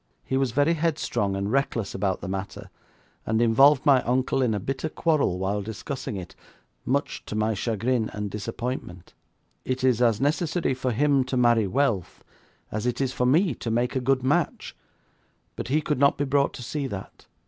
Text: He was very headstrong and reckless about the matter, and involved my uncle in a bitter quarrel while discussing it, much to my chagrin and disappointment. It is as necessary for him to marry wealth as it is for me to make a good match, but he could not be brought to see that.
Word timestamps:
He 0.23 0.35
was 0.35 0.51
very 0.51 0.73
headstrong 0.73 1.35
and 1.35 1.51
reckless 1.51 1.93
about 1.93 2.21
the 2.21 2.27
matter, 2.27 2.71
and 3.23 3.39
involved 3.39 3.85
my 3.85 4.01
uncle 4.01 4.41
in 4.41 4.55
a 4.55 4.59
bitter 4.59 4.89
quarrel 4.89 5.37
while 5.37 5.61
discussing 5.61 6.15
it, 6.17 6.33
much 6.87 7.23
to 7.27 7.35
my 7.35 7.53
chagrin 7.53 8.09
and 8.11 8.31
disappointment. 8.31 9.13
It 9.63 9.83
is 9.83 10.01
as 10.01 10.19
necessary 10.19 10.73
for 10.73 10.91
him 10.91 11.23
to 11.25 11.37
marry 11.37 11.67
wealth 11.67 12.23
as 12.71 12.87
it 12.87 12.99
is 12.99 13.13
for 13.13 13.27
me 13.27 13.53
to 13.53 13.69
make 13.69 13.95
a 13.95 14.01
good 14.01 14.23
match, 14.23 14.75
but 15.55 15.67
he 15.67 15.81
could 15.81 15.99
not 15.99 16.17
be 16.17 16.25
brought 16.25 16.55
to 16.55 16.63
see 16.63 16.87
that. 16.87 17.27